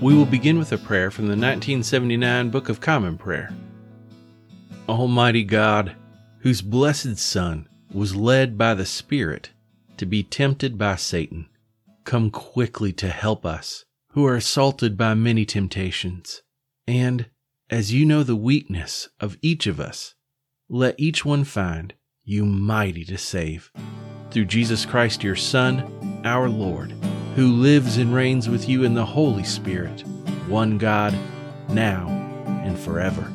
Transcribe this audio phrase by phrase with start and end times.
[0.00, 3.52] We will begin with a prayer from the 1979 Book of Common Prayer.
[4.88, 5.94] Almighty God,
[6.38, 9.50] whose blessed Son was led by the Spirit
[9.98, 11.50] to be tempted by Satan,
[12.04, 16.40] come quickly to help us who are assaulted by many temptations.
[16.86, 17.26] And
[17.68, 20.14] as you know the weakness of each of us,
[20.70, 21.92] let each one find
[22.24, 23.70] you mighty to save.
[24.30, 26.94] Through Jesus Christ, your Son, our Lord
[27.34, 30.00] who lives and reigns with you in the Holy Spirit,
[30.48, 31.16] one God,
[31.68, 32.08] now
[32.64, 33.32] and forever.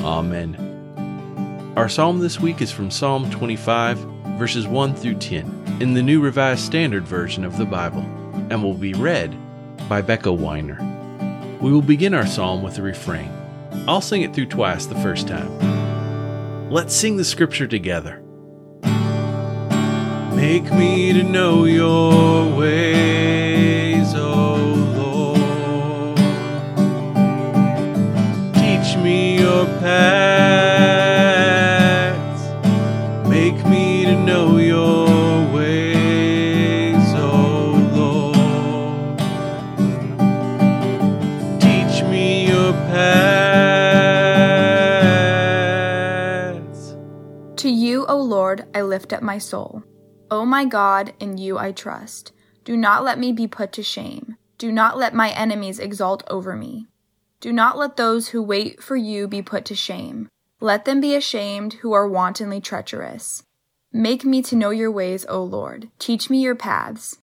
[0.00, 1.72] Amen.
[1.76, 3.98] Our psalm this week is from Psalm 25,
[4.38, 8.02] verses 1 through 10, in the New Revised Standard Version of the Bible,
[8.50, 9.36] and will be read
[9.88, 10.78] by Becca Weiner.
[11.60, 13.30] We will begin our psalm with a refrain.
[13.86, 16.70] I'll sing it through twice the first time.
[16.70, 18.22] Let's sing the scripture together.
[20.50, 24.56] Make me to know your ways, O
[24.96, 26.16] Lord.
[28.54, 30.08] Teach me your paths.
[33.28, 35.06] Make me to know your
[35.52, 39.18] ways, O Lord.
[41.60, 43.28] Teach me your paths.
[47.56, 49.82] To you, O Lord, I lift up my soul.
[50.30, 52.32] O my God, in you I trust.
[52.64, 54.36] Do not let me be put to shame.
[54.58, 56.86] Do not let my enemies exult over me.
[57.40, 60.28] Do not let those who wait for you be put to shame.
[60.60, 63.42] Let them be ashamed who are wantonly treacherous.
[63.90, 65.88] Make me to know your ways, O Lord.
[65.98, 67.18] Teach me your paths.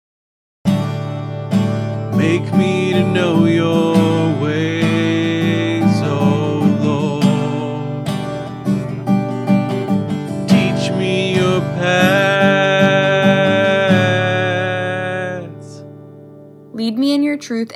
[2.14, 4.79] Make me to know your ways,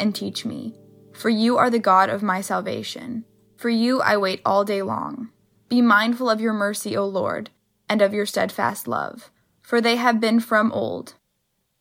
[0.04, 0.74] and teach me,
[1.14, 3.24] for you are the God of my salvation.
[3.56, 5.30] For you I wait all day long.
[5.70, 7.48] Be mindful of your mercy, O Lord,
[7.88, 9.30] and of your steadfast love,
[9.62, 11.14] for they have been from old.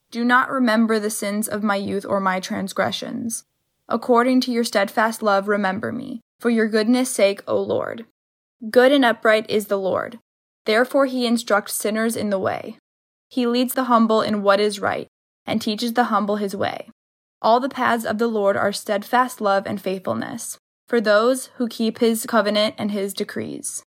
[0.09, 3.43] Do not remember the sins of my youth or my transgressions.
[3.89, 8.05] According to your steadfast love, remember me, for your goodness' sake, O Lord.
[8.69, 10.19] Good and upright is the Lord.
[10.63, 12.77] Therefore he instructs sinners in the way.
[13.27, 15.07] He leads the humble in what is right,
[15.45, 16.87] and teaches the humble his way.
[17.43, 21.99] All the paths of the Lord are steadfast love and faithfulness, for those who keep
[21.99, 23.83] his covenant and his decrees.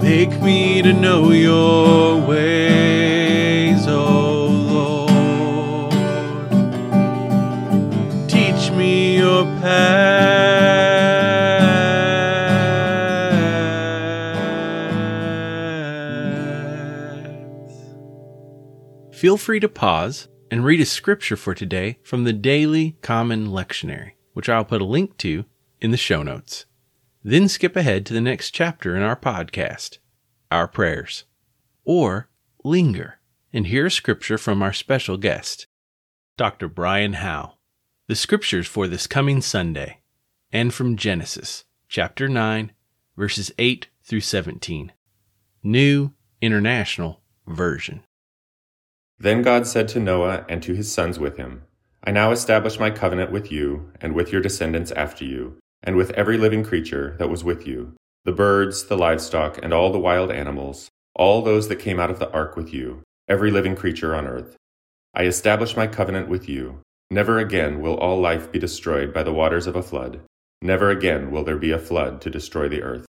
[0.00, 5.10] Make me to know your ways, O Lord.
[8.30, 10.38] Teach me your paths.
[19.10, 24.12] Feel free to pause and read a scripture for today from the Daily Common Lectionary,
[24.32, 25.44] which I'll put a link to
[25.80, 26.66] in the show notes.
[27.22, 29.98] Then skip ahead to the next chapter in our podcast,
[30.50, 31.24] Our Prayers.
[31.84, 32.28] Or
[32.64, 33.18] linger
[33.52, 35.66] and hear a scripture from our special guest,
[36.36, 36.68] Dr.
[36.68, 37.58] Brian Howell.
[38.06, 40.00] The scriptures for this coming Sunday,
[40.50, 42.72] and from Genesis, chapter 9,
[43.16, 44.92] verses 8 through 17.
[45.62, 48.04] New International Version.
[49.20, 51.62] Then God said to Noah and to his sons with him,
[52.04, 56.12] I now establish my covenant with you and with your descendants after you, and with
[56.12, 60.30] every living creature that was with you, the birds, the livestock, and all the wild
[60.30, 64.26] animals, all those that came out of the ark with you, every living creature on
[64.26, 64.56] earth.
[65.14, 66.80] I establish my covenant with you.
[67.10, 70.20] Never again will all life be destroyed by the waters of a flood.
[70.62, 73.06] Never again will there be a flood to destroy the earth.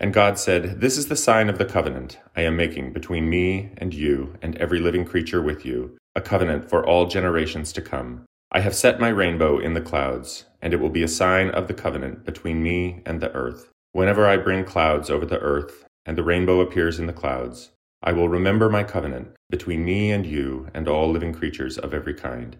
[0.00, 3.72] And God said, This is the sign of the covenant I am making between me
[3.78, 8.24] and you and every living creature with you, a covenant for all generations to come.
[8.52, 11.68] I have set my rainbow in the clouds, and it will be a sign of
[11.68, 13.70] the covenant between me and the earth.
[13.92, 17.72] Whenever I bring clouds over the earth, and the rainbow appears in the clouds,
[18.02, 22.14] I will remember my covenant between me and you and all living creatures of every
[22.14, 22.56] kind.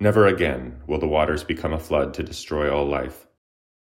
[0.00, 3.26] Never again will the waters become a flood to destroy all life.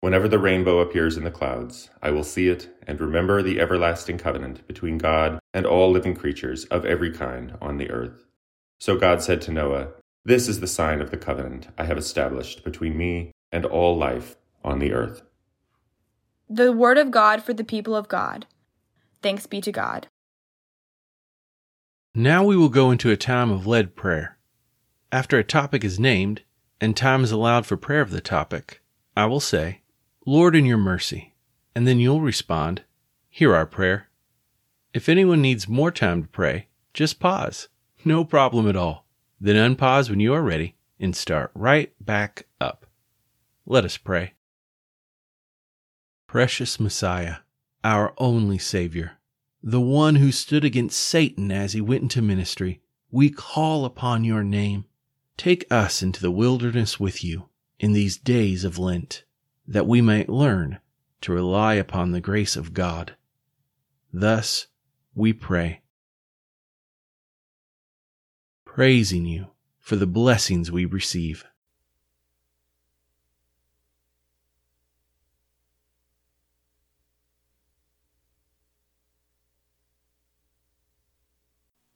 [0.05, 4.19] Whenever the rainbow appears in the clouds, I will see it and remember the everlasting
[4.19, 8.27] covenant between God and all living creatures of every kind on the earth.
[8.79, 9.93] So God said to Noah,
[10.23, 14.37] This is the sign of the covenant I have established between me and all life
[14.63, 15.23] on the earth.
[16.51, 18.45] The word of God for the people of God.
[19.23, 20.09] Thanks be to God.
[22.15, 24.37] Now we will go into a time of led prayer.
[25.11, 26.43] After a topic is named
[26.79, 28.83] and time is allowed for prayer of the topic,
[29.17, 29.81] I will say,
[30.27, 31.35] Lord, in your mercy.
[31.75, 32.83] And then you'll respond,
[33.29, 34.09] Hear our prayer.
[34.95, 37.69] If anyone needs more time to pray, just pause.
[38.05, 39.07] No problem at all.
[39.41, 42.87] Then unpause when you are ready and start right back up.
[43.67, 44.35] Let us pray.
[46.27, 47.39] Precious Messiah,
[47.83, 49.19] our only Savior,
[49.63, 52.81] the one who stood against Satan as he went into ministry,
[53.11, 54.87] we call upon your name.
[55.37, 57.49] Take us into the wilderness with you
[57.79, 59.25] in these days of Lent
[59.67, 60.79] that we might learn
[61.23, 63.17] to rely upon the grace of God.
[64.13, 64.67] Thus
[65.15, 65.81] we pray,
[68.65, 71.45] praising you for the blessings we receive.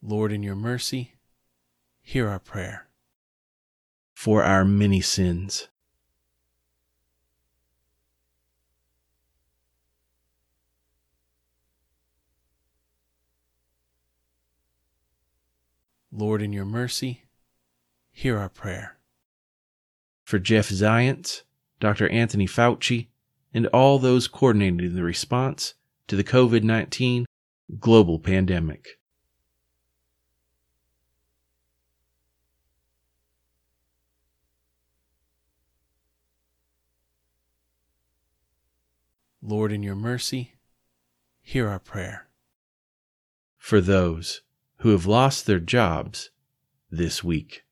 [0.01, 1.17] Lord, in your mercy,
[2.01, 2.87] hear our prayer.
[4.15, 5.69] For our many sins,
[16.19, 17.23] Lord, in your mercy,
[18.11, 18.97] hear our prayer.
[20.25, 21.43] For Jeff Zients,
[21.79, 22.09] Dr.
[22.09, 23.07] Anthony Fauci,
[23.55, 25.75] and all those coordinating the response
[26.09, 27.25] to the COVID 19
[27.79, 28.99] global pandemic.
[39.41, 40.55] Lord, in your mercy,
[41.41, 42.27] hear our prayer.
[43.57, 44.43] For those
[44.79, 46.31] who have lost their jobs
[46.91, 47.65] this week.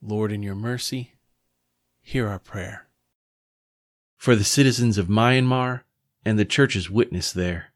[0.00, 1.14] Lord, in your mercy,
[2.00, 2.88] hear our prayer.
[4.16, 5.82] For the citizens of Myanmar
[6.24, 7.71] and the church's witness there.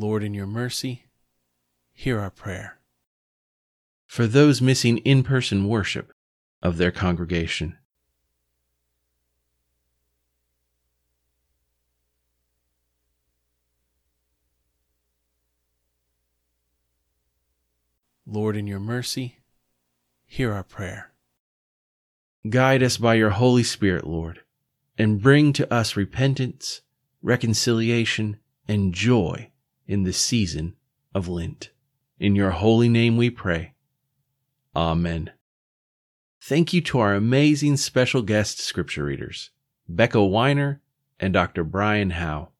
[0.00, 1.06] Lord, in your mercy,
[1.92, 2.78] hear our prayer.
[4.06, 6.12] For those missing in person worship
[6.62, 7.76] of their congregation.
[18.24, 19.40] Lord, in your mercy,
[20.26, 21.10] hear our prayer.
[22.48, 24.42] Guide us by your Holy Spirit, Lord,
[24.96, 26.82] and bring to us repentance,
[27.20, 28.36] reconciliation,
[28.68, 29.50] and joy
[29.88, 30.76] in the season
[31.14, 31.70] of Lent.
[32.20, 33.72] In your holy name we pray.
[34.76, 35.32] Amen.
[36.40, 39.50] Thank you to our amazing special guest scripture readers,
[39.88, 40.80] Becca Weiner
[41.18, 41.64] and Dr.
[41.64, 42.52] Brian Howell.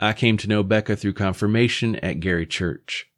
[0.00, 3.10] I came to know Becca through confirmation at Gary Church.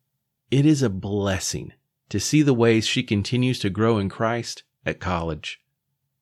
[0.51, 1.75] It is a blessing
[2.09, 5.61] to see the ways she continues to grow in Christ at college.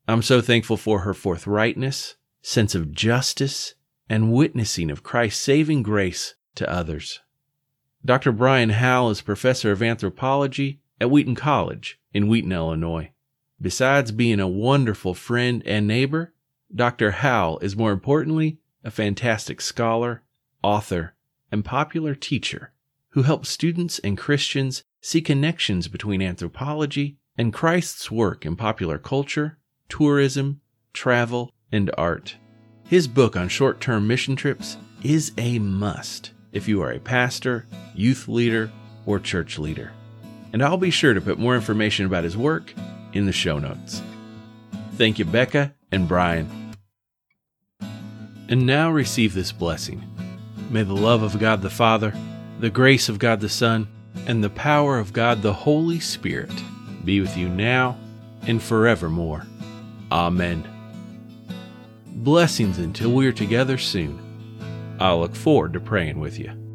[0.06, 3.74] I'm so thankful for her forthrightness, sense of justice,
[4.08, 7.20] and witnessing of Christ's saving grace to others.
[8.05, 8.31] Dr.
[8.31, 13.10] Brian Howell is professor of anthropology at Wheaton College in Wheaton, Illinois.
[13.60, 16.32] Besides being a wonderful friend and neighbor,
[16.74, 17.10] Dr.
[17.10, 20.22] Howell is more importantly a fantastic scholar,
[20.62, 21.15] author,
[21.50, 22.72] and popular teacher
[23.10, 29.58] who helps students and Christians see connections between anthropology and Christ's work in popular culture,
[29.88, 30.60] tourism,
[30.93, 32.36] travel, and art.
[32.84, 37.67] His book on short term mission trips is a must if you are a pastor,
[37.94, 38.70] youth leader,
[39.06, 39.93] or church leader.
[40.52, 42.72] And I'll be sure to put more information about his work
[43.12, 44.02] in the show notes.
[44.94, 46.74] Thank you, Becca and Brian.
[48.48, 50.02] And now receive this blessing.
[50.70, 52.14] May the love of God the Father,
[52.60, 53.88] the grace of God the Son,
[54.26, 56.52] and the power of God the Holy Spirit
[57.05, 57.98] be with you now
[58.46, 59.46] and forevermore.
[60.10, 60.67] Amen.
[62.06, 64.28] Blessings until we are together soon.
[64.98, 66.68] I'll look forward to praying with you.